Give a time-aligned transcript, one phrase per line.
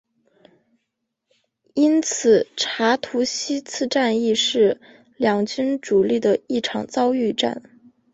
[1.75, 4.81] 因此查图西茨战役是
[5.15, 7.61] 两军主力的一场遭遇战。